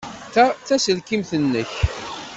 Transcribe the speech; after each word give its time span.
Ta 0.33 0.45
d 0.51 0.55
taselkimt-nnek. 0.67 1.71